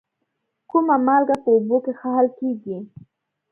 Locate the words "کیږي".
2.39-2.77